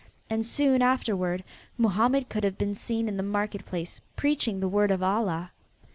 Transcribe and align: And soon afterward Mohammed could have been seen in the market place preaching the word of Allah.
And 0.31 0.43
soon 0.43 0.81
afterward 0.81 1.43
Mohammed 1.77 2.27
could 2.27 2.43
have 2.43 2.57
been 2.57 2.73
seen 2.73 3.07
in 3.07 3.17
the 3.17 3.21
market 3.21 3.65
place 3.67 4.01
preaching 4.15 4.59
the 4.59 4.67
word 4.67 4.89
of 4.89 5.03
Allah. 5.03 5.51